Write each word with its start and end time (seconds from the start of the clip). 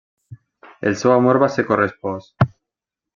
El 0.91 0.95
seu 1.01 1.13
amor 1.15 1.39
va 1.43 1.49
ser 1.57 1.65
correspost. 1.67 2.49